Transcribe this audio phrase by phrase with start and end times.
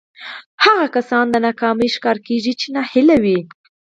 [0.63, 3.39] هغه کسان د ناکامۍ ښکار کېږي چې ناهيلي وي.